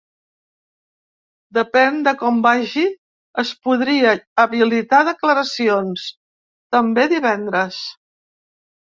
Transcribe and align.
Depèn 1.57 1.97
de 2.07 2.13
com 2.21 2.39
vagi 2.45 2.85
es 3.43 3.51
podria 3.67 4.13
habilitar 4.45 5.01
declaracions 5.09 6.07
també 6.77 7.05
divendres. 7.13 7.79